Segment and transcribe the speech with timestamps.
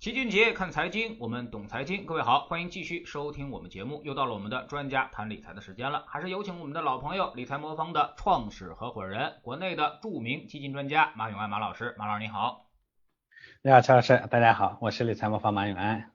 [0.00, 2.06] 齐俊杰看财经，我们懂财经。
[2.06, 4.00] 各位好，欢迎继续收听我们节目。
[4.02, 11.94] 又到了我们的专家谈理财的时间了，还是有请我们的老朋友理财魔方的创始合伙人，国内的著名基金专家马永安马老师。
[11.98, 12.70] 马老师你好，
[13.60, 16.10] 你好，乔老师，大家好，我是理财魔方马永安。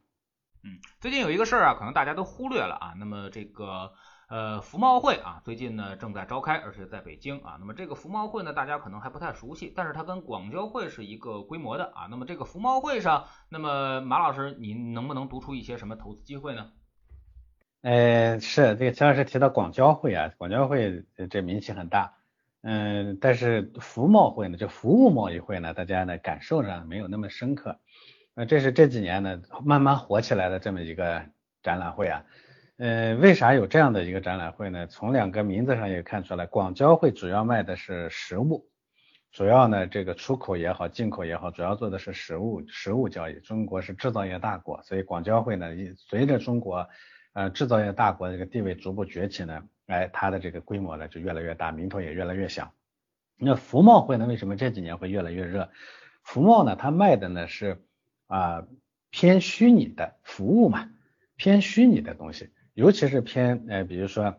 [0.64, 2.96] 嗯，最近有一个事儿啊，可能大家都忽略了啊。
[2.98, 3.94] 那么这个。
[4.28, 7.58] 呃，服贸会啊，最近呢正在召开，而且在北京啊。
[7.60, 12.08] 那么这个服贸会呢，大家可能还不太熟悉，但是它跟广交会是一个规模的啊。
[12.10, 16.72] 那么这个服贸会上，那么马老师，您能不能读出一些什么投资机会呢？
[17.82, 22.16] 呃，是这个姜老师提到广交会啊，广交会这名气很大，
[22.64, 27.80] 嗯，但是服贸会呢，就服务贸易会呢，大家呢感受上没有那么深刻。
[28.34, 31.28] 呃，这是这几年呢慢慢火起来的这么一个
[31.62, 32.26] 展览会啊。
[32.78, 34.86] 呃，为啥有这样的一个展览会呢？
[34.88, 38.68] 从两个名字上也看出来，广交会主要卖的是实物，
[39.32, 43.40] 主要呢这个出口也好，进口也好，主要做的是实物实物交易。
[43.40, 46.90] 中国是制造业大国，所以广交会呢，随着中国
[47.32, 52.74] 呃制造业大国这个地位逐步崛起呢，哎，它的这个规模呢就越来越大，名头也越来越响。
[53.38, 55.70] 那服贸会呢，为什么这几年会越来越热？
[56.24, 57.82] 服贸呢，它卖的呢是
[58.28, 58.68] 啊
[59.12, 60.90] 偏虚拟的服务嘛，
[61.38, 62.50] 偏虚拟的东西。
[62.76, 64.36] 尤其是偏呃，比如说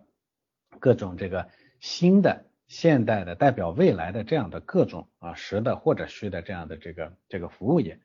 [0.79, 1.49] 各种这个
[1.81, 7.99] 新的现代的代表未来的这样的各种啊实的或者虚的这样的这个这个服务业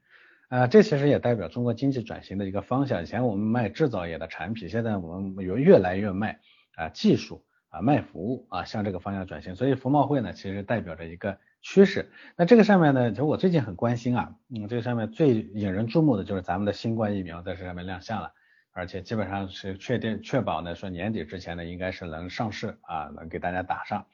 [0.47, 3.03] 啊，这其实也代表中国经济转型的一个方向。
[3.03, 6.39] 以前我们卖制造业的产品，现在我们有越来越卖
[6.75, 9.55] 啊技术啊卖服务啊向这个方向转型。
[9.55, 12.09] 所以服贸会呢，其实代表着一个趋势。
[12.37, 18.33] 那这个上面呢，其实我最近很关心啊，嗯，这个上面最引人注目的就是咱们的新冠疫苗在这上面亮相了。
[18.73, 24.05] 而且基本上是确定确保呢，说年底之前呢，应该是能上市啊，能给大家打上。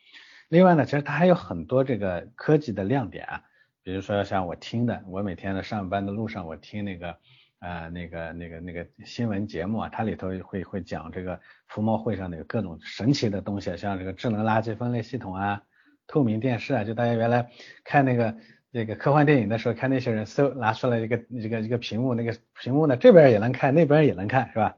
[0.49, 3.43] 另外呢，其实它还有很多这个科技的亮点啊，
[3.83, 7.17] 比如说像我听的，我每天的上班的路上，我听那个
[7.59, 15.63] 呃那个那个那个新闻节目啊，它里头会会讲这个服贸会上的各种神奇的东西，像这个智能垃圾分类系统啊，
[16.07, 17.49] 透明电视啊，就大家原来
[17.83, 18.35] 看那个。
[18.77, 24.75] 这个科幻电影的时候，看那些人搜拿出来一个一个一个屏幕，那个屏幕呢这边也能看，那边也能看，是吧？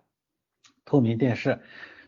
[0.85, 1.59] 透明电视，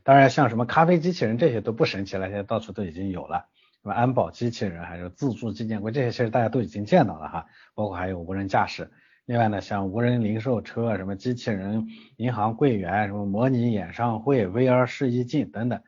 [0.03, 3.47] 当然像什么咖啡机器人这些都不神奇了，现在到处都已经有了，
[3.83, 7.47] 什么安保机器人，还有自助纪念柜这些，其实大家都已经见到了哈。
[7.75, 8.89] 包括还有无人驾驶，
[9.25, 15.81] 另外呢，像无人零售车，什么机器人银行柜员，什么模拟演唱会，VR 试衣镜等等，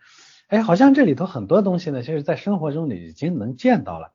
[0.48, 4.12] 哎，好像这里头很多东西呢，其实在生活中你已经能见到了。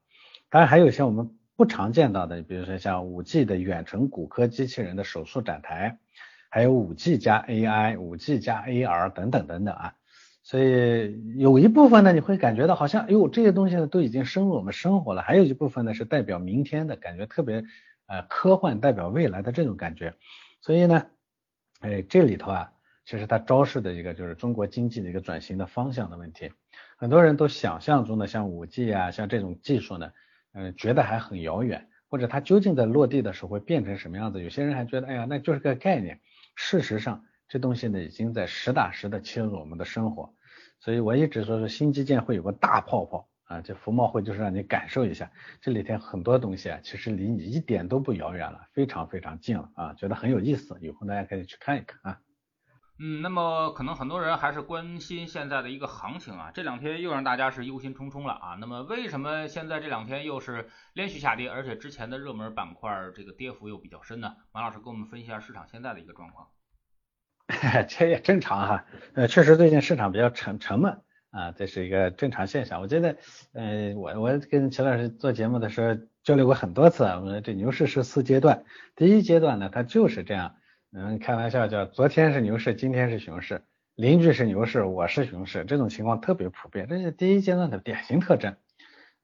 [0.51, 1.31] 当然还有像我们。
[1.59, 5.99] 不常见到的，比如说像五 G 的远程骨科机器人的手术展台，
[6.51, 9.95] 还有五 G 加 AI、五 G 加 AR 等等等等啊，
[10.45, 17.65] 所以有一部分呢，你会感觉到好像，哎呦，这些东西呢都已经深入我们生活了，还有一部分呢是代表明天的感觉，特别
[18.07, 20.15] 呃科幻，代表未来的这种感觉，
[20.61, 21.07] 所以呢，
[21.81, 22.73] 哎，这里头啊，
[23.05, 26.53] 其实它昭示的一个就是中国经济的一个转型的方向的问题，
[26.97, 30.13] 很多人都想象中的像五 G 啊，像这种技术呢。
[30.53, 34.43] 嗯，觉得还很遥远，或者它究竟在落地的时候会变成什么样子？
[34.43, 36.21] 有些人还觉得，哎呀，那就是个概念。
[36.55, 40.35] 事实上，这东西呢，已经在实打实的切入我们的生活。
[40.81, 52.21] 所以我一直说，是新基建会有个大泡泡啊，这服贸会就是让你感受一下，这里天很多东西啊，其实离你一点都不遥远了，非常非常近了啊，觉得很有意思，有空大家可以去看一看啊。
[53.01, 58.57] 嗯，那么可能很多人还是关心现在的一个行情啊，这两天又让大家是忧心忡忡了啊。
[58.61, 64.35] 那么为什么现在这两天又是连续下跌，而且之前的热门板块这个跌幅又比较深呢？
[64.51, 66.49] 马老师给我们分析一下市场现在的一个状况。
[67.89, 71.01] 这也正常哈，呃，确实最近市场比较沉沉闷
[71.31, 72.81] 啊，这是一个正常现象。
[72.81, 73.17] 我觉得，
[73.53, 78.65] 呃，我我跟齐老师做节目的时候交流过很多次，我们这牛市是四阶段，
[78.97, 80.57] 第一阶段呢，它就是这样。
[80.91, 83.61] 嗯，开玩笑叫昨天是牛市，今天是熊市，
[83.95, 88.57] 邻居是牛市，我是熊市，这种情况特别普遍，这是第一阶段的典型特征。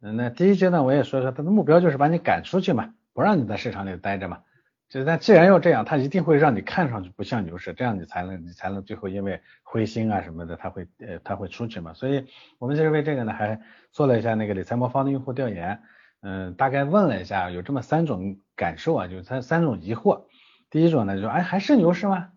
[0.02, 4.42] 嗯，那第一阶段我也说说，它的目标就是把你赶出去嘛，不让你在市场里待着嘛。
[4.91, 11.94] 就但既然要这样，它一定会让你看上去不像牛市，这样你才能你才能最后因为灰心啊什么的，他会呃他会出去嘛。
[11.94, 12.26] 所以
[12.58, 13.58] 我们就是为这个呢还
[13.90, 15.81] 做了一下那个理财魔方的用户调研，
[16.20, 20.26] 嗯，大概问了一下，有这么三种感受啊，就三三种疑惑。
[20.75, 22.31] 第一种呢，就说哎还是牛市吗？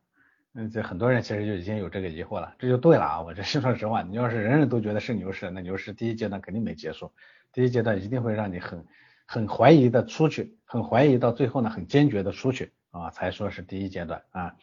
[0.53, 3.21] 嗯，这很多人其实就已经有这个疑惑了，这就对了啊！
[3.23, 7.11] 我这是说实话，你要是人人都觉得是牛市，那牛市第一阶段肯定没结束，
[7.51, 8.85] 第一阶段一定会让你很
[9.25, 14.53] 很怀疑的出去，很怀疑到最后呢，很坚决的出去啊，才说是第一阶段啊。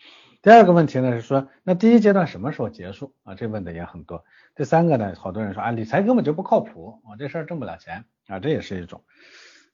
[0.40, 3.34] 第二个问题呢是说，那第一阶段什么时候结束啊？
[3.34, 4.24] 这问的也很多。
[4.54, 9.02] 第三个呢，好多人说啊，理财根本就不靠谱啊，这事儿挣不了钱啊，这也是一种。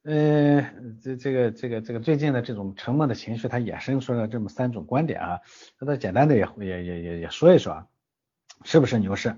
[0.02, 0.62] 呃，
[1.02, 5.40] 这这个这个这个最近的这种沉默的情绪，它衍生出了这么三种观点啊，
[5.78, 7.86] 那它简单的也也也也也说一说啊，
[8.64, 9.36] 是不是牛市？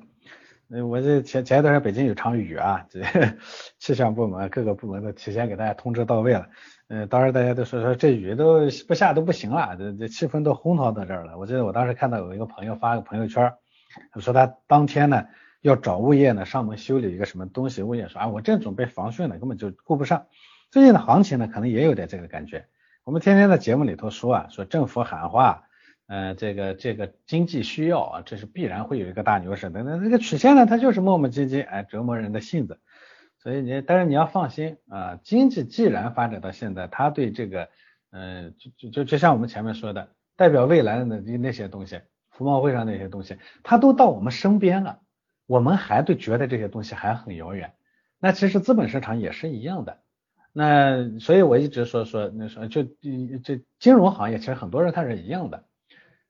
[0.71, 3.03] 呃，我这前前一段时间北京有场雨啊，这
[3.81, 6.49] 气象部门各个部门都提前给大家通知到位了。
[6.87, 11.37] 呃，当时大家都说说这雨都不下都不行了，这这气氛都烘托到这儿了。
[11.39, 13.53] 我记得我当时看到有一个朋友发个朋友圈，
[14.21, 15.25] 说他当天呢
[15.61, 20.27] 要找物业呢上门修理一个什么东西，物业说啊我正准备防汛呢，根本就顾不上。
[20.73, 22.65] 最近的行情呢，可能也有点这个感觉。
[23.05, 25.65] 我们天天在节目里头说啊，说政府喊话，
[26.07, 29.83] 呃，这个这个经济需要啊，这是必然会有一个大牛市的。
[29.83, 32.81] 那这个曲线呢，它就是磨磨唧唧，哎，折磨人的性子。
[33.37, 37.69] 所以你，但是你要放心啊，经济既然发展到现在，它对这个，
[38.11, 45.01] 嗯，就就就就像我们前面说的，代表未来的那那些东西，服贸会上那些东西，它都到我们身边了，
[45.45, 47.75] 我们还对觉得这些东西还很遥远。
[48.19, 49.99] 那其实资本市场也是一样的。
[50.53, 52.83] 那所以我一直说说那说就
[53.43, 55.65] 这金融行业，其实很多人他是一样的，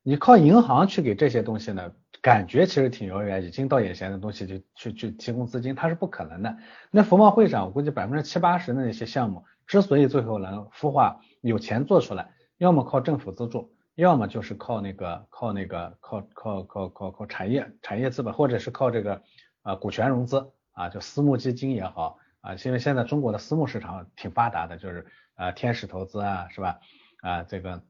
[0.02, 1.92] 你靠银行去给这些东西呢？
[2.20, 6.56] 感觉其实挺遥远，已经到眼前的东西就去去提供资金，它是不可能的。
[6.92, 19.20] 那服贸会上，我估计百分之七八十的那些项目，之所以最后能孵化有钱做出来，要么靠政府资助，要么就是靠那个靠那个靠靠靠靠靠产业产业资本，或者是靠这个
[19.62, 26.80] 啊股权融资啊，就私募基金也好啊，因为现在中国的私募市场挺发达的，就是啊天使投资啊，是吧？
[27.22, 27.82] 啊这个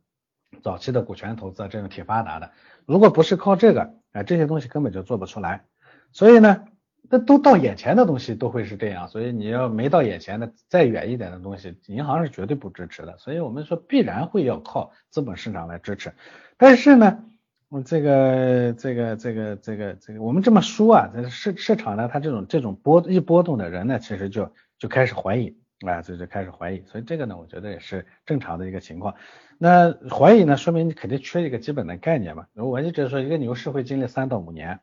[0.63, 2.53] 早期的股权投资啊这种挺发达的。
[2.87, 5.65] 如果不是靠这个，啊，这些东西根本就做不出来。
[6.13, 6.67] 所以呢，
[7.09, 9.09] 那都到眼前的东西都会是这样。
[9.09, 13.17] 所以你要没到眼前的，再远一点的东西，银行是绝对不支持的。
[13.17, 16.13] 所以我们说必然会要靠资本市场来支持。
[16.59, 17.25] 但是呢，
[17.73, 26.83] 我这个这个这个这个这个，我们这么说啊，这市市场呢，它这种这种波一波动的人呢，其实就就开始怀疑啊，这就开始怀疑。
[26.85, 29.15] 所以这个呢，我觉得也是正常的一个情况。
[29.57, 32.47] 那怀疑呢，说明你肯定缺一个基本的概念嘛。
[32.53, 34.79] 我一直说一个牛市会经历三到五年，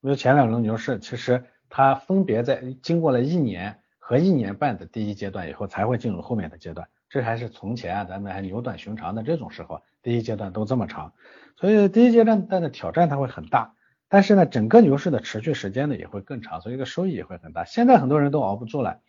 [0.00, 6.88] 比如前两轮牛市，其实它分别在经过了一年和一年半的第一阶段以后，才会进入后面的阶段。
[7.10, 11.12] 这还是从前啊，咱们还牛短熊长的这种时候，第一阶段都这么长，
[11.56, 13.74] 所以第一阶段它的挑战它会很大。
[14.08, 17.64] 但是呢，整个牛市的持续时间呢也会更长，所以这个收益也会很大。
[17.64, 19.00] 现在很多人都熬不住了。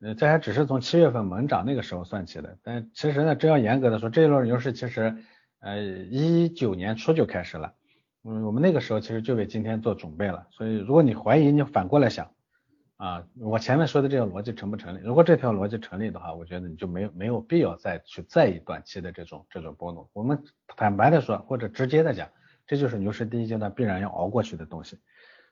[0.00, 5.14] 呃，这还只是从七月份猛涨那个时候算起的，但其实呢，真要严格的说，这一轮牛市其实，
[5.60, 7.74] 呃，一九年初就开始了，
[8.24, 12.30] 嗯，我们那个时候其实就为今天做准备了，所以如果你怀疑，你反过来想，
[13.00, 15.00] 啊，我前面说的这个逻辑成不成立？
[15.02, 20.06] 如果这条逻辑成立的话，我觉得你就没有没有必要再去在意短期的这种这种波动。
[20.12, 20.44] 我们
[20.76, 22.28] 坦白的说，或者直接的讲，
[22.66, 24.98] 这就是牛市第一阶段必然要熬过去的东西。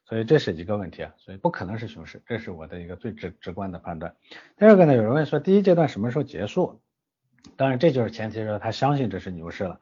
[0.05, 4.15] 所以这是一个问题啊，所以不可能是熊市，这是我的一个最直直观的判断。
[4.59, 6.83] 第二个呢，有人问说第一阶段什么时候结束？
[7.57, 9.81] 当然这就是前提说他相信这是牛市了，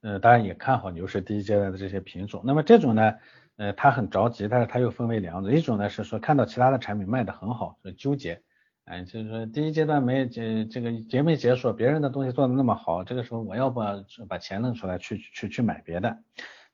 [0.00, 2.40] 呃，当然也看好牛市第一阶段的这些品种。
[2.46, 3.16] 那么这种呢，
[3.56, 8.42] 呃，他很着急，但是他又分为两种，一种呢是说看到其他的产品卖的很好，所以纠结，
[8.84, 13.80] 哎，就是说第一阶段没这这个结没结束，别人的东西做的那么好，这个时候我要不
[14.28, 16.18] 把钱弄出来去去去买别的。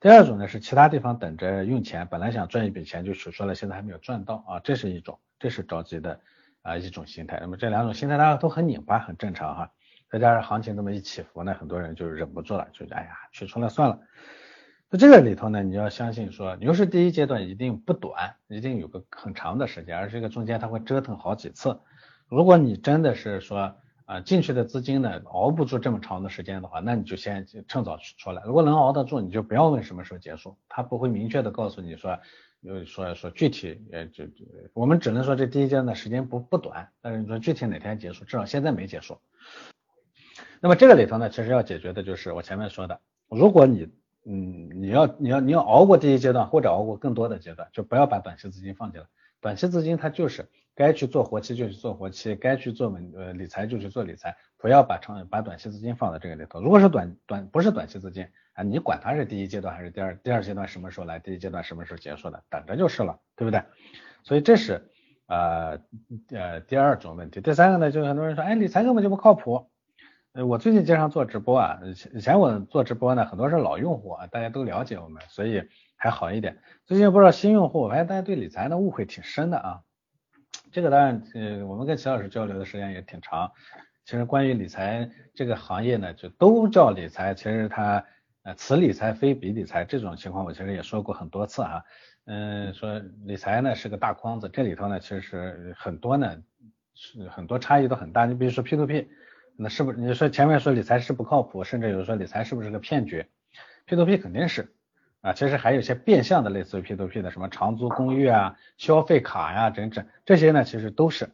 [0.00, 6.20] 第二种呢是其他地方等着用钱，本来想赚一笔钱就取出来，现在还没有赚到啊，这是一种，这是着急的
[6.62, 7.38] 啊一种心态。
[7.40, 9.72] 那么这两种心态大家都很拧巴，很正常哈。
[10.08, 13.98] 再加上行情这么一起伏呢，很多人就忍不住了，就哎呀取出来算了。
[14.90, 21.78] 那这个里头呢，你要相信说牛市第一阶段一定不短，一定有个很长的时间，而这个中间它会折腾好几次。
[22.26, 28.42] 如果你真的是说，啊，进去的资金呢，熬不住这么长的时间的话，那你就先趁早去出来。
[28.46, 32.18] 如果能熬得住，你就不要问什么时候结束，他不会明确的告诉你说，
[32.66, 39.18] 呃，说说具体，呃，就就我们只能说这第一阶段时间不不短，但是你说具体哪天结束，至少现在没结束。
[40.60, 42.98] 那么这个里头呢，其实要解决的就是我前面说的，
[43.28, 43.90] 如果你，
[44.28, 49.06] 嗯，你要你要你要熬过第一阶段或者熬过更多的阶段，就不要把短期资金放进来。
[49.40, 50.48] 短期资金它就是。
[50.78, 56.62] 该去做活期就去做活期，该去做稳呃理财就去做理财，不要把长把短期资金放在这个里头。
[56.62, 63.60] 如果是短短不是短期资金啊，你管它是第一阶段还是第二第二阶段什么时候来，第一阶段什么时候结束的，等着就是了，对不对？
[64.22, 64.88] 所以这是
[65.26, 65.80] 呃
[66.30, 67.40] 呃第二种问题。
[67.40, 69.68] 第三个呢，就很多人说，哎，理财根本就不靠谱。
[70.44, 71.80] 我最近经常做直播啊，
[72.14, 75.64] 以前我做直播呢，很多是老用户啊，大家都了解我们，所以
[75.96, 76.58] 还好一点。
[76.86, 79.80] 最近不知道新用户，我发现大家对理财的误会挺深的啊。
[80.70, 83.50] 这个当然，呃，我们跟齐老师交流的时间也挺长。
[84.04, 87.34] 其实关于理财这个行业呢，就都叫理财。
[87.34, 88.04] 其实它，
[88.42, 91.82] 呃，此理财非彼理财这种情况，我其实也说过很多次啊。
[92.26, 96.36] 嗯，说理财呢是个大筐子，这里头呢其实很多呢，
[96.94, 98.24] 是很多差异都很大。
[98.24, 99.08] 你比如说 P to P，
[99.60, 103.26] 那是不是你说前面说理财是不靠谱，甚至有人说理财是不是个骗局
[103.86, 104.72] ？P to P 肯定是
[105.20, 111.28] 啊，其实还有一些变相的类似于 P to P 的，什么长租公寓啊、消费卡呀，整整这些呢，其实都是。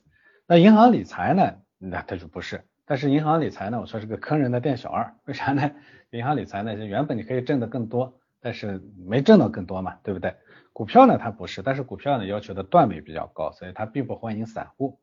[0.46, 2.64] 那银行理财呢，那它就不是。
[2.86, 5.70] 但是银行理财呢，我说是个坑人的店小二，为啥呢？
[6.10, 10.34] 银行理财呢，原本你可以挣得更多，但是没挣到更多嘛，对不对？
[10.72, 14.98] 股票呢，它不是，但是股票呢要求的段位比较高，所以它并不欢迎散户。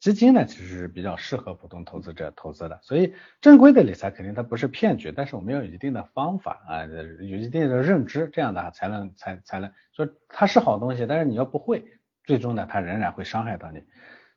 [0.00, 2.78] 基金呢，其实是比较适合普通投资者投资的。
[2.82, 11.06] 所以正规的理财肯定它不是骗局，但是我们要有一定的方法啊，有一定的认知，这样的才能才才能说它是好东西。
[11.06, 11.84] 但是你要不会，
[12.24, 13.82] 最终呢，它仍然会伤害到你。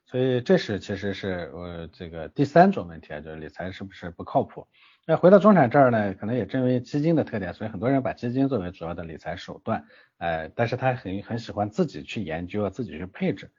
[0.06, 4.68] 所以这是其实是呃这个第三种问题啊，就是理财是不是不靠谱？
[5.06, 9.86] 那回到中产这儿呢，可能也正因为基金的特点，所以很多人把基金作为主要的理财手段，
[10.18, 13.52] 呃，但是他很很喜欢自己去研究啊，自己去配置，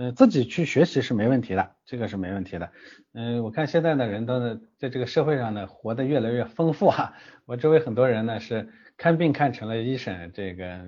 [0.00, 2.72] 嗯，自己去学习是没问题的，这个是没问题的。
[3.12, 4.40] 嗯，我看现在的人都
[4.78, 7.12] 在这个社会上呢，活得越来越丰富哈。
[7.44, 10.80] 我周围很多人呢是看病看成了医生，这个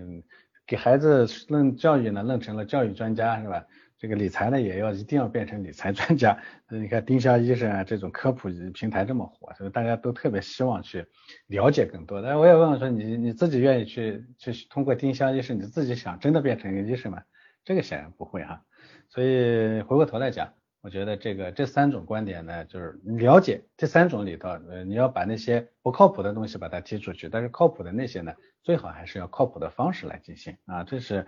[0.66, 3.66] 给孩子论教育呢，论成了教育专家是吧？
[3.98, 6.38] 这个理财呢，也要一定要变成理财专家。
[6.70, 11.04] 你看丁香医生啊，这种科普平台这么火，所以大家都特别希望去
[11.48, 12.22] 了解更多。
[12.22, 17.20] 但我也问问说，你你自己愿意去去通过丁香医生，你自己想真的变成一个医生吗？
[17.64, 18.64] 这个显然不会哈。
[19.08, 20.52] 所以回过头来讲。
[20.84, 31.24] 我觉得这个这三种观点呢，就是了解这三种里头，呃，你要把那些不靠谱的东西把它踢出去，但是靠谱的那些呢，最好还是要靠谱的方式来进行啊，这是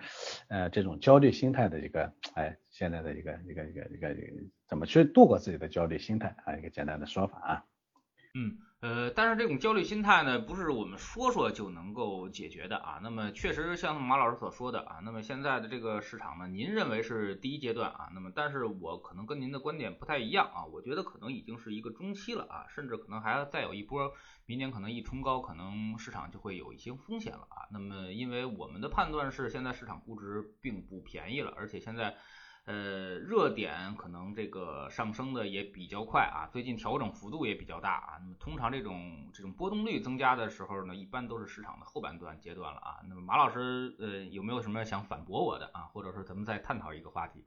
[0.48, 4.12] 呃这种焦虑心态的一个哎现在的一个一个一个一个
[4.66, 7.64] 怎么去度过自己的焦虑心态啊一个简单的说法啊，
[8.34, 8.58] 嗯。
[8.84, 13.00] 呃，但是这种焦虑心态呢，不是我们说说就能够解决的啊。
[13.02, 24.12] 那么确实像马老师所说的啊，那么现在的这个市场呢，您认为是第一阶段啊，那么但是我可能跟您的观点不太一样啊，我觉得可能已经是一个中期了啊，甚至可能还要再有一波，
[24.44, 27.64] 明年可能一冲高，可能市场就会有一些风险了啊。
[27.72, 32.14] 那么因为我们的判断是，现在市场估值并不便宜了，而且现在。
[32.66, 38.16] 呃，热点可能这个上升的也比较快啊，最近调整幅度也比较大啊。
[38.22, 43.00] 那么通常这种这种波动率增加的时候呢，一般都是市场的后半段阶段了啊。
[43.06, 45.82] 那么马老师呃有没有什么想反驳我的啊？
[45.92, 47.44] 或者说咱们再探讨一个话题？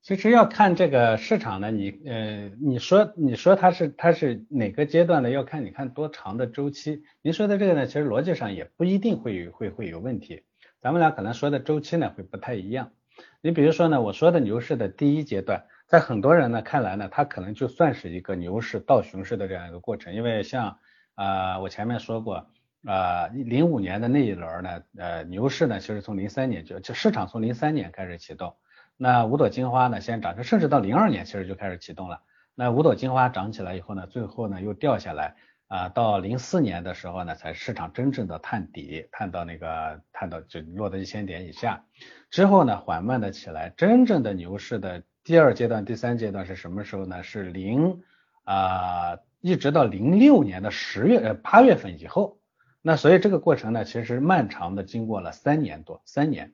[0.00, 7.02] 其实要看这个市场呢，你呃你说你说它是它是哪个阶段的，要看你看多长的周期。
[7.22, 10.44] 您说的这个呢，其实逻辑上也不一定会会会有问题，
[10.78, 12.92] 咱们俩可能说的周期呢会不太一样。
[13.40, 20.78] 你比如说呢，我说的牛市的第一阶段，在很多人呢看来呢，它可能就算是一个牛市到熊市的这样一个过程，因为像
[21.14, 22.46] 啊我前面说过
[22.86, 28.56] 啊零五年的那一轮呢，呃牛市呢其实从零三年就就市场从零三年开始启动，
[28.96, 32.22] 那五朵金花呢先涨，甚至到零二年其实就开始启动了，
[32.54, 35.36] 那五朵金花涨起来以后呢，最后呢又掉下来。
[35.68, 41.84] 啊，到零四年的时候呢，才市场真正的探底，探到那个探到就落到一千点以下，
[42.30, 47.22] 之后呢，缓慢的起来，真正的牛市的第二阶段、第三阶段是什么时候呢？
[47.22, 48.02] 是零
[48.44, 52.38] 啊，一直到零六年的十月呃八月份以后，
[52.82, 56.52] 那所以这个过程呢，其实漫长的经过了三年多，三年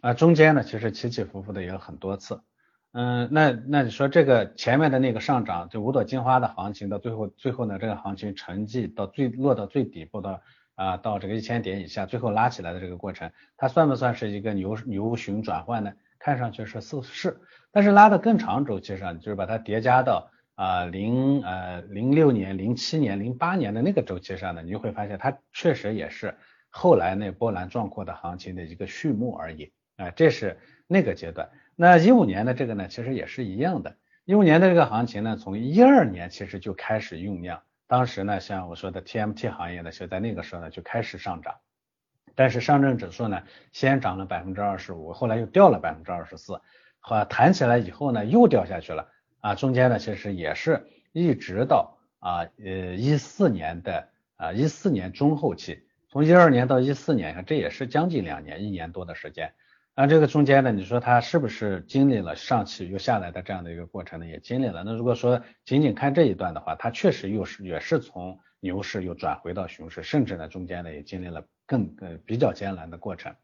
[0.00, 2.40] 啊，中间呢，其实起起伏伏的也有很多次。
[2.92, 10.40] 嗯，那那你说这个前面的那个上涨，就五朵金花的行情，到最后最后呢，这个行情沉寂到最落到最底部的
[10.74, 15.92] 啊，到这个一千点以下，最后拉起来的这个过程，它算不算是一个牛牛熊转换呢？
[16.18, 26.34] 看上去是是是，但是拉的更长周期上，就是把它叠加到啊零呃零六年、零七年、零八年的那个周期上呢，你就会发现它确实也是
[26.68, 31.48] 后来那波澜壮阔的行情的一个序幕而已啊，这是那个阶段。
[31.82, 33.96] 那一五年的这个呢，其实也是一样的。
[34.26, 37.62] 一五年的这个行情呢，从一二年其实就开始酝酿。
[37.86, 41.54] 当时呢，像我说的 TMT 行业呢，就在那个时候呢就开始上涨。
[42.34, 46.60] 但是上证指数呢，先涨了百分之二十五，后来又掉了百分之二十四，
[46.98, 49.08] 和弹起来以后呢，又掉下去了。
[49.40, 54.06] 啊，中间呢，其实也是一直到啊呃一四年的
[54.36, 59.54] 啊一四年中后期，从一二年到一四年，这也是将近两年，一年多的时间。
[59.96, 64.26] 那这个中间呢，你说它是不是经历了上去又下来的这样的一个过程呢？
[64.26, 64.82] 也经历了。
[64.82, 73.34] 那如果说仅仅看这一段的话，它确实又是也是从牛市又转回到熊市，甚至呢中间呢也经历了更呃比较艰难的过程。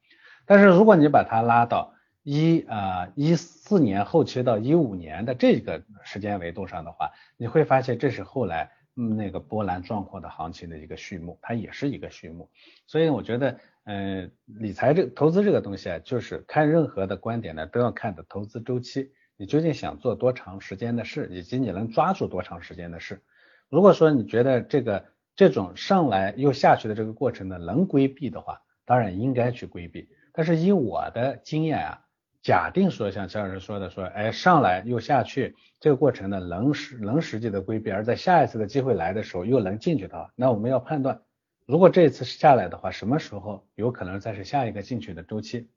[0.46, 12.48] 但是如果你把它拉到一啊一四年后期到一五年的这个时间维度上的话，你会发现这是后来那个波澜壮阔的行情的一个序幕，它也是一个序幕。
[12.86, 13.58] 所以我觉得。
[13.86, 19.12] 嗯，理财这投资这个东西啊，就是看任何的观点呢，都要看的投资周期。
[19.36, 23.22] 你究竟想做多长时间的事，以及你能抓住多长时间的事。
[23.68, 25.04] 如果说你觉得这个
[25.36, 30.08] 这种上来又下去的这个过程呢能规避的话，当然应该去规避。
[30.32, 32.00] 但是以我的经验啊，
[32.42, 41.20] 假定说像肖老师说的说，哎上来又下去这个过程呢能实能实际的规避，而在下一次的机会来的时候又能进去的话，那我们要判断，
[41.66, 45.68] 如果这一次下来的话，什么时候有可能再是下一个进去的周期？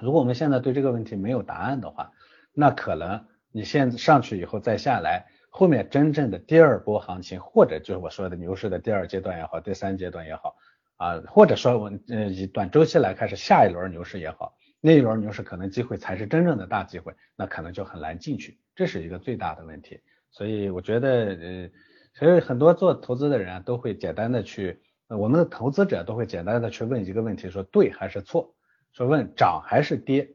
[0.00, 2.12] 如果我们现在对这个问题没有答案的话，
[2.52, 5.26] 那可能你现在上去以后再下来。
[5.48, 10.54] 后面真正的第二波行情，或者就是我说的牛市的第二阶段也好，第三阶段也好，
[10.96, 20.02] 啊，或者说我呃以短周期来看是下一轮牛市也好，那一轮牛市可能机会才是真正的大机会，那可能就很难进去，这是一个最大的问题。
[20.30, 21.70] 所以我觉得呃，
[22.12, 28.54] 所以很多做投资的人啊都会简单的去，我们的投资者都会简单的去问一个问题，说对还是错？
[28.92, 30.30] 说问涨还是跌？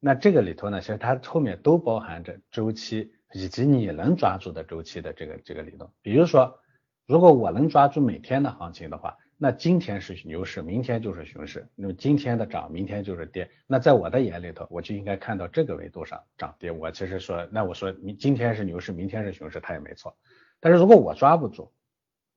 [0.00, 3.12] 那这个里头呢，其实它后面都包含着周期。
[3.34, 6.58] 以及你能抓住的周期的这个这个理论，比如说，
[7.06, 16.70] 如果我能抓住每天的行情的话，那今天是牛市，明天就是熊市，那么今天的涨，明天就是跌，那在我的眼里头，我就应该看到这个维度上涨跌。
[16.70, 20.16] 我其实说，那我说明今天是牛市，明天是熊市，它也没错。
[20.58, 21.70] 但是如果我抓不住，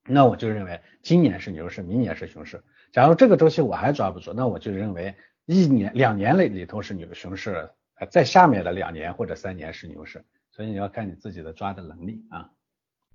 [0.06, 2.64] 那我就认为今年是牛市，明年是熊市。
[2.92, 5.16] 假如这个周期我还抓不住，那我就认为
[5.46, 7.70] 一年两年里里头是牛熊市，
[8.10, 10.26] 在下面的两年或者三年是牛市。
[10.52, 12.50] 所以你要看你自己的抓的能力啊。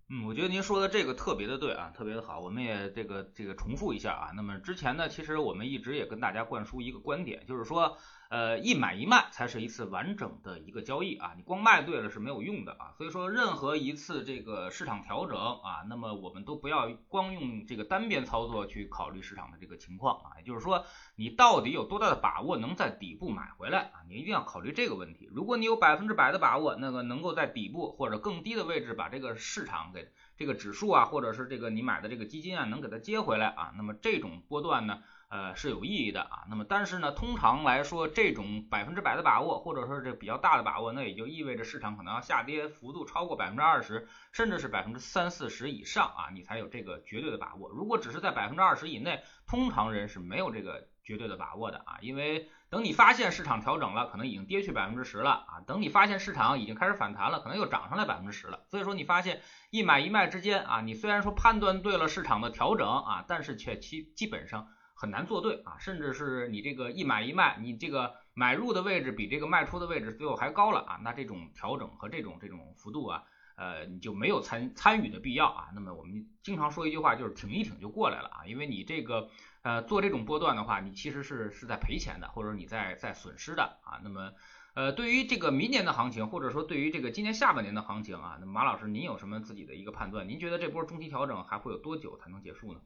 [0.09, 2.41] 嗯，我觉得您说的这个特别的对啊，特别的好。
[2.41, 4.31] 我们也这个这个重复一下啊。
[4.37, 7.99] 那么之前呢，其实我们一直也跟大家灌输一个观点，就是说。
[8.29, 25.29] 呃，一买一卖才是一次完整的一个交易啊，你光卖对了是没有用的啊，所以说任何一次这个市场调整啊，那么我们都不要光用这个单边操作去考虑市场的这个情况啊，也就是说你到底有多大的把握能在底部买回来啊，你一定要考虑这个问题。
[25.33, 35.03] 如果你有百分之百的把握，那个能够在底部或者更低的位置把这个市场给这个指数啊，或者是这个你买的这个基金啊，能给它接回来啊，那么这种波段呢？
[35.29, 36.45] 呃，是有意义的啊。
[36.49, 47.69] 那么，但是呢，通常来说，这种百分之百的把握，或者说这比较大的把握，那也就意味着市场可能要下跌幅度超过百分之二十，甚至是百分之三四十以上啊，你才有这个绝对的把握。
[47.71, 51.99] 如果只是在百分之二十以内，通常人是没有这个绝对的把握的啊。
[52.03, 55.61] 因为等你发现市场调整了，可能已经跌去百分之十了啊。
[55.67, 58.65] 等你发现市场已经开始反弹了，可能又涨上来百分之十了。
[58.69, 64.69] 所以说，你发现一买一卖之间啊，你虽然说判断对了市场的调整啊，但是却基基本上。
[64.99, 73.23] 很难做对啊，甚至是你这个一买一卖，你这个买入的位置比这个卖出的位置最后还高了啊，那这种调整和这种这种幅度啊，
[73.57, 75.69] 呃，你就没有参参与的必要啊。
[75.75, 79.29] 那么我们经常说一句话，就是挺一挺就过来了啊，因为你这个
[79.63, 84.01] 呃做这种波段的话，你其实是是在赔钱的，或者你在在损失的啊。
[84.05, 84.33] 那么
[84.75, 90.29] 呃，对于这个明年的行情，或者说对于这个今年下半年的行情啊，那马老师您有什么自己的一个判断？
[90.29, 92.81] 您觉得这波中期调整还会有多久才能结束呢？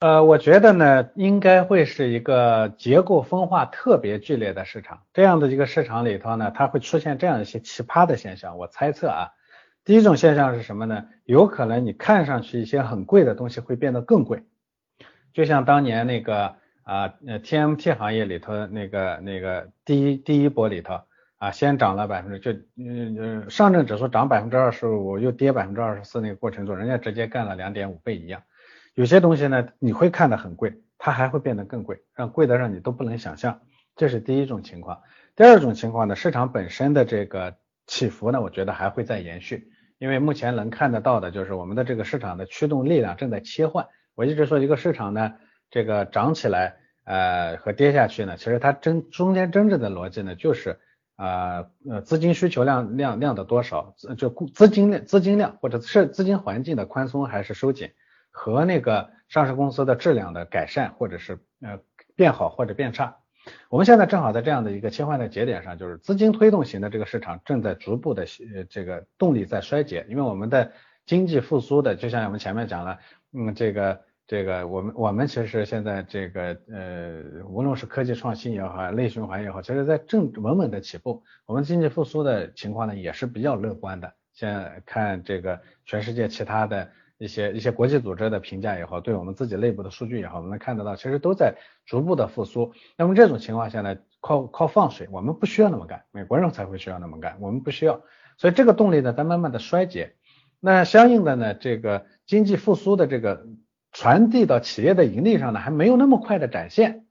[0.00, 5.04] 呃，我觉得呢，应该会是一个结构分化特别剧烈的市场。
[5.14, 8.58] 这样的一个市场里头呢，它会出现这样一些奇葩的现象。
[8.58, 9.30] 我猜测啊，
[9.86, 11.06] 第一种现象是什么呢？
[11.24, 14.42] 有可能你看上去一些很贵的东西会变得更贵，
[15.32, 21.02] 就像当年那个啊呃 TMT 行业里头那个那个第一第一波里头
[21.38, 28.42] 啊，先涨了百分之就嗯嗯上证指数涨百分之二十五，又跌百分之二十四，那个过程中，人家直接干了两点五倍一样。
[28.94, 33.60] 有些东西呢，你会看的很贵，它还会变得更贵，让贵的让你都不能想象。
[33.94, 35.02] 这是第一种情况。
[35.36, 37.54] 第二种情况呢，市场本身的这个
[37.86, 43.86] 起伏呢，我觉得还会再延续，因为目前能看得到的就是我们的这个市场的驱动力量正在切换。
[44.14, 45.34] 我一直说一个市场呢，
[45.70, 50.78] 这个涨起来呃和跌下去呢，其实它真中间真正的逻辑呢，就是
[51.16, 57.90] 啊呃资金需求量量量的多少，就资金量资金量或者是资金环境的宽松还是收紧。
[58.38, 61.78] 和那个上市公司的质量的改善，或者是呃
[62.16, 63.16] 变好或者变差，
[63.68, 68.26] 我们现在正好在这样的一个切换的节点上，就是资金推动型的这个市场正在逐步的
[68.68, 70.72] 这个动力在衰竭，因为我们的
[71.04, 72.98] 经济复苏的，就像我们前面讲了，
[73.32, 86.90] 嗯这个这个我们我们其实现在这个呃无论是科技创新也好，内循环也好，其实在正稳稳的起步，我们经济复苏的情况呢也是比较乐观的，现在看这个全世界其他的。
[87.18, 92.72] 一些一些国际组织的评价也好，对我们自己内部的数据也好，我们能看得到，其实都在逐步的复苏。
[92.96, 98.02] 那么这种情况下呢，靠靠放水，我们不需要那么干，美国人才会需要那么干，我们不需要。
[98.36, 100.14] 所以这个动力呢在慢慢的衰竭。
[100.60, 103.46] 那相应的呢，这个经济复苏的这个
[103.92, 107.06] 传递到企业的盈利上呢，还没有那么快的展现。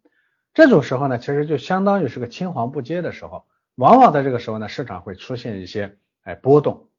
[0.54, 3.46] 这种时候呢，其实就相当于是个青黄不接的时候。
[3.76, 6.90] 往往在这个时候呢，市场会出现一些哎波动。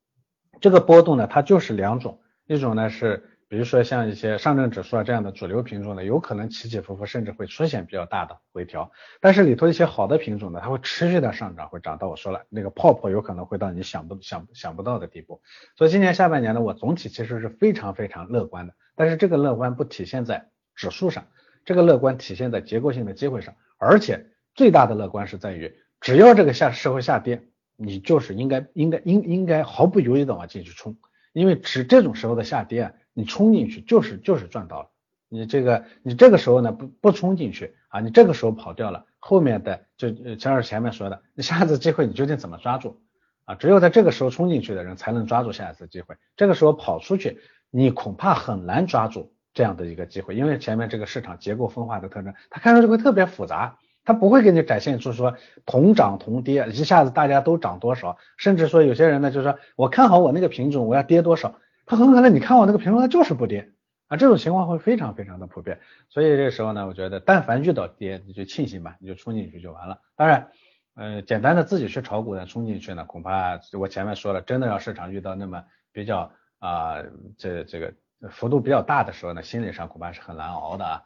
[0.60, 3.30] 这个波动呢，它就是两种，一种呢是。
[3.48, 8.90] 比如说像一些上证指数啊这样的主流品种呢，有可能起起伏伏，甚至会出现比较大的回调。
[9.20, 15.42] 但是里头一些好的品种呢，它会持续的上涨，会涨到我说了那个泡泡有可能会到你想不想想不到的地步。
[15.76, 18.74] 所以今年下半年呢，我总体其实是非常非常乐观的。
[18.96, 21.28] 但是这个乐观不体现在指数上，
[21.64, 23.54] 这个乐观体现在结构性的机会上。
[23.78, 27.44] 而且最大的乐观是在于，只要这个下社会下跌，
[27.76, 30.96] 你就是应该应该应应该毫不犹豫的往进去冲，
[31.40, 32.94] 因为只这种时候的下跌。
[33.18, 34.90] 你冲进去就是就是赚到了，
[35.30, 43.00] 你这个你这个时候呢不不冲进去啊，你这个时候跑掉了，后面的就像是前面说的，你下次机会你究竟怎么抓住
[43.46, 43.54] 啊？
[43.54, 61.56] 只有在这个时候冲进去的人才能抓住下一次机会，这个时候跑出去，你恐怕很难抓住这样的一个机会，因为前面这个市场结构分化的特征，它看上去会特别复杂，它不会给你展现出说同涨同跌，一下子大家都涨多少，甚至说有些人呢就是说我看好我那个品种，我要跌多少。
[61.84, 63.72] 它很可能你看我那个品种它就是不跌
[64.08, 70.00] 啊，这种情况会非常非常的普遍，所以这时候呢，我觉得但凡遇到跌，你就庆幸吧，你就冲进去就完了。
[70.14, 70.50] 当然，
[70.94, 77.02] 呃，简单的自己去炒股呢冲进去呢，恐怕我前面说了，真的要市场遇到那么比较啊
[77.36, 77.94] 这这个
[78.30, 81.02] 幅度比较大的时候呢，心理上恐怕是很难熬的啊。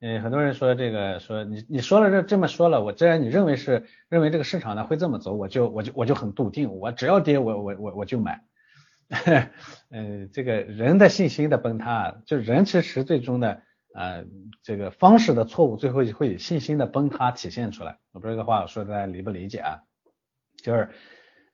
[0.00, 8.42] 嗯，很多人说这个说你你说了这这么说了，我既然你认为是认为这个市场呢会这么走，我就我就我就很笃定，我只要跌我我我我就买。
[9.90, 13.62] 嗯， 这个人的信心的崩塌，就人其实最终的
[13.94, 14.24] 呃
[14.62, 17.98] 这个方式的错误，最后会以信心的崩塌体现出来。
[18.12, 19.80] 我不知道这个话我说大家理不理解啊？
[20.62, 20.88] 就是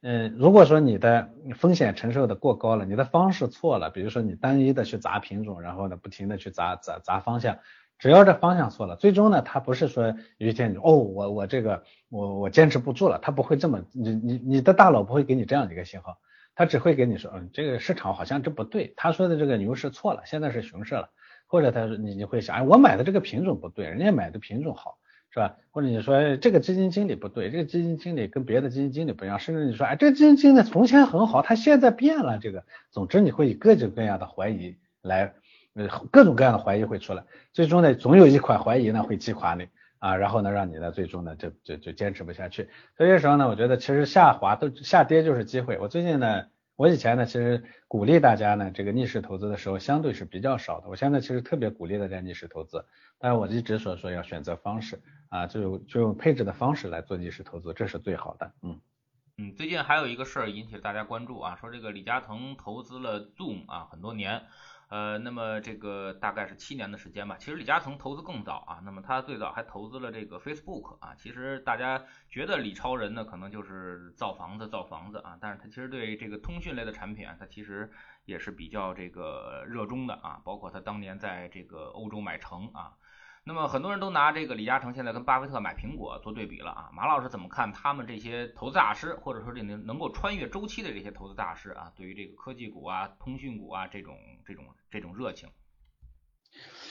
[0.03, 7.59] 嗯，如果说你的风险承受的过高了，你的方式错了，比如说你单一的去砸品种，然后呢不停的去砸砸砸方向，
[7.99, 16.19] 只要这方向错了，最终呢他不是说有一天你哦我我这个我我坚持不住了，他不会这么你你你的大脑不会给你这样的一个信号。
[16.59, 21.11] 他只会给你说，嗯，这个市场好像这不对，他说的这个牛市错了，现在是熊市了，
[21.47, 24.97] 或者他说你你会想，哎，我买的这个品种不对，人家买的品种好，
[25.29, 25.57] 是吧？
[25.71, 35.35] 或者你说这个基金经理不对，这个基金经理跟别的基金经理不一样，甚至你说，哎，这个基金经理从前很好，他现在变了，这个，总之你会以各种各样的怀疑来，
[35.77, 39.69] 呃，各种各样的怀疑会出来，最终呢，总有一款怀疑呢会击垮你
[40.01, 42.69] 啊，然后呢，让你呢最终呢就就就坚持不下去。
[42.97, 45.79] 所以这时候呢，我觉得其实下滑都下跌就是机会。
[45.79, 46.47] 我最近呢。
[46.79, 50.91] 我以前呢，其实鼓励大家呢，这个逆势投资的时候相对是比较少的。
[50.91, 52.85] 我现在其实特别鼓励大家逆势投资，
[53.19, 58.53] 但是我一直所说要选择方式啊，就就用配置的方式来做逆势投资，这是最好的。
[58.61, 58.79] 嗯
[59.39, 64.43] 嗯，最近还有一个事儿引起了大家关注啊，说这个李嘉诚投资了 Zoom 啊很多年。
[64.89, 67.37] 呃，那么这个大概是七年的时间吧。
[67.39, 71.15] 其实李嘉诚投资更早啊，那么他最早还投资了这个 Facebook 啊。
[71.17, 77.91] 其实大家觉得李超人呢，可能就是造房子造房子啊，但是他其实对这个通讯类的产品啊，他其实
[78.27, 80.41] 也是比较这个热衷的啊。
[80.45, 82.93] 包括他当年在这个欧洲买城啊。
[83.49, 95.49] 那么很多人都拿这个李嘉诚现在跟巴菲特买苹果做对比了啊，马老师怎么看他们这些投资大师，或者说这能能够穿越周期的这些投资大师啊，对于这个科技股啊、通讯股啊这种这种这种热情？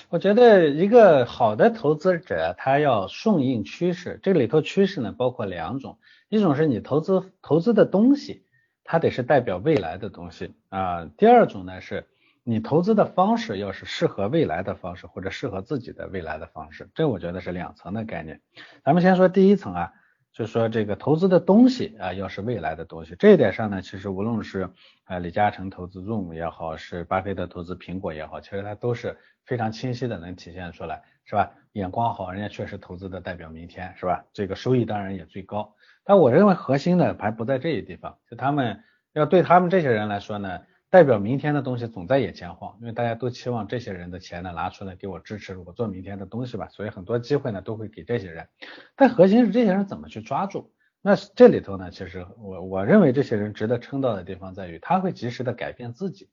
[0.08, 8.46] 我觉得一个好的投资者他要顺应趋势，这里头趋势呢包括两种，一种是你投资投资的东西，
[8.86, 12.08] 它得是代表未来的东西啊，第二种呢是。
[12.48, 18.40] 你投资的方式要是适合未来的方式，或者适合自己的未来的方式，这我觉得是两层的概念。
[18.84, 19.94] 咱们先说第一层啊，
[20.32, 24.70] 就说这个投资的东西啊，要是未来的东西，这一点上呢，其实无论是
[25.06, 31.52] 啊李嘉诚投资 Zoom 也好，是巴菲特投资苹果也好，其实它都是非常清晰的能体现出来，是吧？
[31.72, 34.24] 眼光好，人家确实投资的代表明天，是吧？
[34.34, 35.74] 这个收益当然也最高。
[36.04, 40.62] 但我认为核心的还不在这一地方，就他们要对他们这些人来说呢。
[40.90, 48.48] 代表明天的东西总在眼前晃，因为大家都期望这些人的钱呢拿出来给我支持，我做明天的东西吧，所以很多机会呢都会给这些人。
[48.96, 50.72] 但核心是这些人怎么去抓住？
[51.02, 56.30] 那这里头呢，其实我我认为这些人值得称道的地方在于，他会及时的改变自己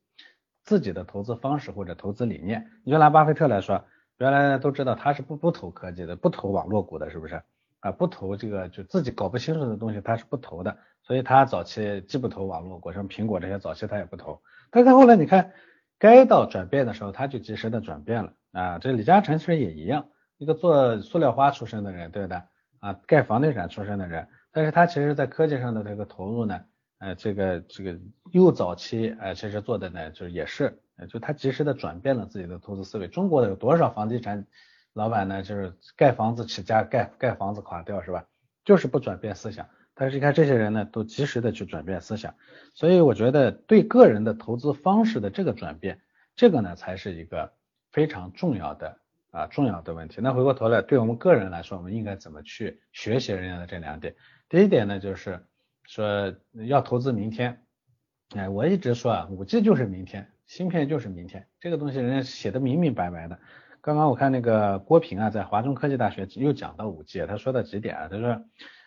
[0.62, 2.70] 自己的投资方式或者投资理念。
[2.84, 3.84] 你就拿巴菲特来说，
[4.18, 7.42] 原来都知道他是不不投科技的，不投网络股的，是不是？
[7.80, 10.78] 啊，不投这个就自己搞不清楚的东西，他是不投的。
[11.02, 14.40] 所以他早期既不投网络股，像苹果这些早期他也不投。
[14.70, 15.52] 但是后来你看，
[15.98, 18.78] 该到转变的时候，他就及时的转变了啊。
[18.78, 22.40] 这李嘉诚其实也一样，一个做塑料花出身的人，对不对？
[22.80, 26.60] 啊，盖房地产出身的人，但是他其实在科技上的这个投入呢，
[26.98, 27.98] 呃，这个这个
[28.32, 33.06] 又早期，呃，其实做的呢，就也是，就他及时的转变了自己的投资思维。
[33.06, 34.46] 中国的有多少房地产
[34.94, 35.42] 老板呢？
[35.42, 38.24] 就是盖房子起家，盖盖房子垮掉，是吧？
[38.64, 39.68] 就是不转变思想。
[39.94, 42.34] 但是你看这些人呢，都及时的去转变思想，
[42.74, 46.00] 所以我觉得对个人的投资方式的这个转变，
[46.34, 47.52] 这个呢才是一个
[47.90, 48.98] 非常重要的
[49.30, 50.20] 啊重要的问题。
[50.22, 54.14] 那回过头来，对我们个人来说，我们应该怎么去学习人家的这两点？
[54.48, 55.40] 第一点呢，就是
[55.84, 56.34] 说
[56.66, 57.62] 要投资明天。
[58.34, 63.38] 哎，我一直说啊，五 G 就是明天，芯片就是明天，这个东西人家写的明明白白的。
[63.82, 68.42] 刚刚我看那个郭平啊，在华中科技大学又讲到五 G，他说到几点啊，他说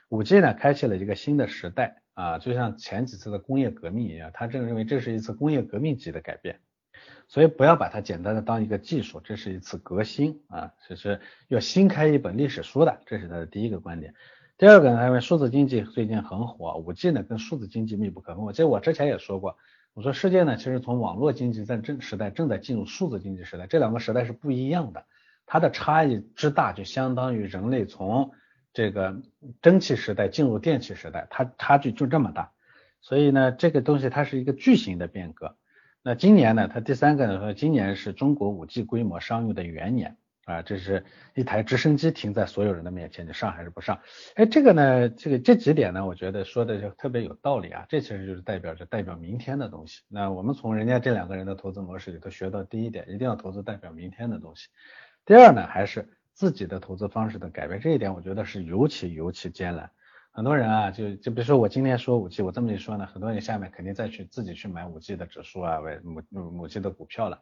[0.09, 6.59] 五 G 呢开启了一个新的时代啊，就像前几次的工业革命一样，他正认为这是一次工业革命级的改变，
[7.27, 14.13] 所以不要把它简单的当一个技术，这是一次革新啊，这是要新开一本历史书的，这是他的第一个观点。
[14.57, 18.45] 第二个呢，因为数字经济最近很火，五 G 呢跟数字经济密不可分。
[18.45, 19.57] 我记得我之前也说过，
[19.93, 25.03] 我说世界呢其实从网络经济在正时代正在进入数字经济时代，这两个时代是不一样的，
[25.45, 28.31] 它的差异之大就相当于人类从
[28.75, 29.15] 这个
[29.63, 32.51] 蒸汽时代进入电气时代，它差距就这么大。
[33.01, 35.55] 所以呢，这个东西它是一个巨型的变革。
[36.03, 40.17] 那今年呢，它第三个呢说，今年是中国五 G 规模商用的元年。
[40.45, 43.99] 啊，这是一台直升机停在所有人的面前，你上还是不上？
[44.35, 47.83] 哎，这个呢，这个这几点呢，我觉得说的就特别有道理啊。
[47.89, 50.03] 这其实就是代表着代表明天的东西。
[50.07, 54.67] 那我们从人家这两个人的投资模式里头学到第一点，一定要投资代表明天的东西。
[55.25, 59.89] 第二呢，还是自己的投资方式的改变，这一点我觉得是尤其尤其艰难。
[60.31, 66.21] 很多人啊，就就比如说我今天说五 G，我这么一说呢，很多人下面肯定再去自己去买五 G 的指数啊，为母
[66.51, 67.41] 母 G 的股票了。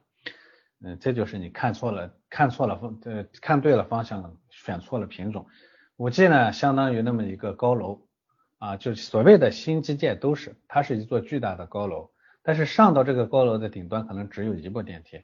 [0.86, 5.47] 嗯，这就是你看错了，看错了方，呃，看对了方向，选错了品种。
[5.97, 8.08] 五 G 呢，相当于那么一个高楼
[8.60, 12.12] 啊，就所谓的新基建都是，它是一座巨大的高楼，
[12.43, 15.23] 但是上到这个高楼的顶端可能只有一部电梯，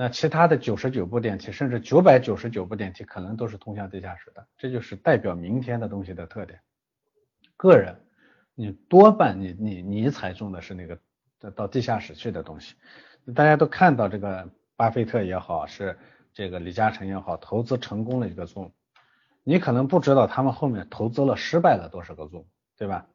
[0.00, 4.46] 那其他的九十九部电梯，甚至九百九十九部电梯，可能都是通向地下室的。
[4.56, 6.60] 这就是代表明天的东西的特点。
[7.56, 7.96] 个人，
[8.54, 11.00] 你多半你你你踩中的是那个
[11.50, 12.76] 到地下室去的东西，
[13.34, 14.48] 大家都看到这个。
[14.76, 15.98] 巴菲特也好，是
[16.32, 18.70] 这个李嘉诚也好，投资成功了一个 Zoom，
[19.42, 22.44] 你可能不知道他们后面投资了失败了多少个 Zoom，
[22.76, 23.08] 对吧？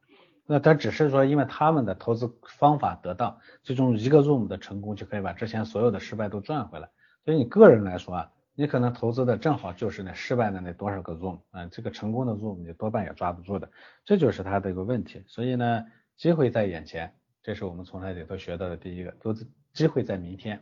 [0.45, 6.89] 那他只是说，因为他们的投资方法得当，最终一个 Zoom 的成功就可以把之前所有的失败都赚回来。
[7.23, 13.71] 所以你个人来说啊，你可能投资的正好就是那失败的那多少个 Zoom，啊，这个成功的 Zoom 你多半也抓不住的，
[14.03, 15.23] 这就是他的一个问题。
[15.27, 15.85] 所以呢，
[16.17, 20.61] 机会在眼前，这是我们从这里头学到的第一个，投资机会在明天。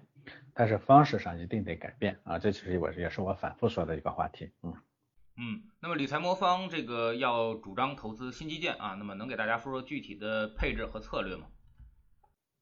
[0.53, 4.71] 但是方式上一定得改变啊，这其实我也是我反复说的一个话题，嗯
[5.37, 11.45] 嗯，那么理财魔方这个要主张投资新基建啊，那么能给大家说说具体的配置和策略吗？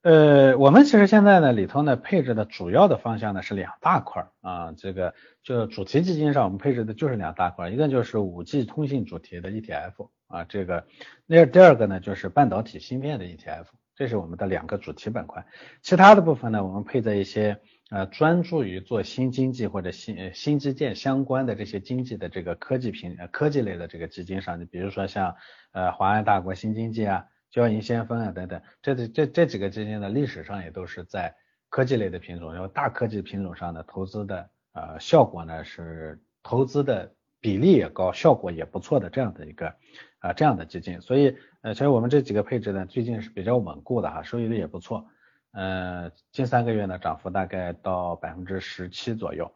[0.02, 10.86] 呃，我们其实现在呢里头呢配置的主要的方向呢是两大块啊，这个就主题基金上我们配置的就是两大块，一个就是五 G 通信主题的 ETF 啊，这个
[11.26, 15.46] 那第二个呢就是半导体芯片的 ETF，这是我们的两个主题板块，
[15.82, 17.60] 其他的部分呢我们配在一些。
[17.90, 25.36] 呃，专注于做新经济或者新新基建相关的这些经济的这个科技品科技类的这个基金上，你比如说像
[25.72, 31.34] 呃华安大国新经济啊、交银先锋啊等等，这这这几个基金呢，历史上也都是在
[31.70, 39.74] 科技类的品种，然后大科技品种上的投资的呃效果呢是投资的比例也高，效果也不错的这样的一个
[40.20, 45.08] 啊这样的基金，所以呃其实我们这几个配置呢最近是比较稳固的哈，收益率也不错。
[45.52, 49.52] 呃，近三个月呢，涨幅大概到百分之十七左右。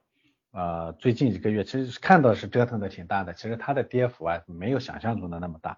[0.51, 5.77] 呃，最近一个月其实看到是折腾的挺大的，其实它的跌幅啊没有想象中的那么大。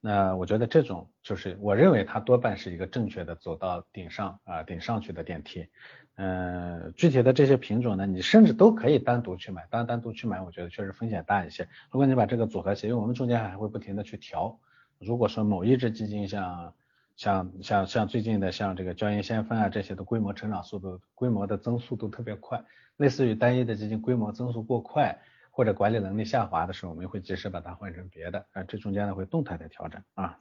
[0.00, 5.68] 那我觉得这种就是我认为它多半是一个正确的走到顶上啊顶上去的电梯。
[6.16, 11.68] 嗯，具体的这些品种呢，你甚至都可以单独去买，单单独去买，我觉得确实风险大一些。
[11.90, 14.58] 如果你把这个组合起来，因为我们中间还会不停的去调。
[14.98, 16.74] 如果说某一只基金像
[17.16, 22.64] 像像像最近的像这个交银先锋啊这些的规模成长速度规模的增速都特别快，
[22.96, 25.18] 类似于单一的基金规模增速过快
[25.50, 30.38] 或者管理能力下滑的时候，我们会及时把它换成别的啊，这中间呢会动态的调整啊。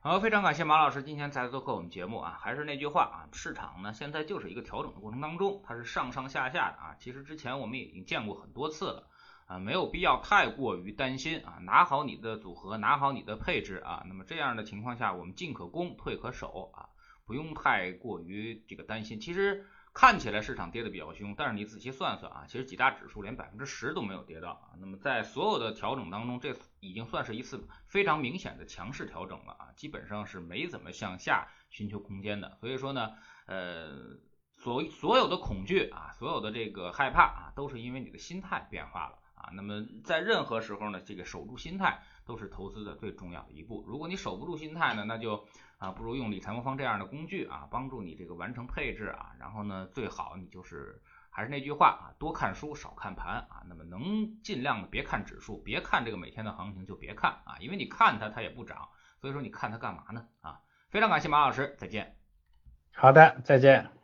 [0.00, 9.08] 好，非常感谢马老师今天再次做客我们节目啊，还是那句话啊，市场呢现在就是一个调整的过程当中，它是上上下下的啊，其实之前我们已经见过很多次了。
[9.50, 16.86] 啊，没有必要太过于担心啊，拿好你的组合，拿好你的配置啊，那么这样的情况下，我们进可攻，退可守啊，
[17.26, 19.18] 不用太过于这个担心。
[19.18, 24.78] 其实看起来市场跌的比较凶，但是你仔细算算啊，其实几大指数连百分之十都没有跌到啊。
[24.78, 32.56] 那么在所有的调整当中，这已经算是一次非常明显的强势调整了啊，基本上是没怎么向下寻求空间的。
[32.60, 33.10] 所以说呢，
[33.46, 33.98] 呃，
[34.58, 39.16] 所所有的恐惧啊，所有的这个害怕啊，都是因为你的心态变化了。
[39.40, 39.50] 啊。
[39.52, 43.84] 那么在任何时候呢，这个守住心态都是投资的最重要的一步。
[43.86, 45.44] 如果你守不住心态呢，那就
[45.78, 49.32] 啊不如用理财魔方这样的工具啊，帮助你这个完成配置啊。
[49.38, 53.62] 然后呢，最好你就是还是那句话啊，多看书少看盘啊。
[53.68, 58.88] 那么能尽量的别看指数，别看这个每天的行情就别看啊，因为你看它它也不涨，
[59.20, 60.60] 所以说你看它干嘛呢啊？
[60.90, 62.16] 非常感谢马老师，再见。
[62.92, 63.99] 好的，再见。